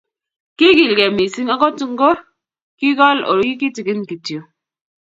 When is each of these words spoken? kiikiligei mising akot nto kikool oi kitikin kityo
kiikiligei 0.57 1.15
mising 1.17 1.49
akot 1.53 1.73
nto 1.91 2.09
kikool 2.79 3.19
oi 3.31 3.57
kitikin 3.59 4.01
kityo 4.09 4.41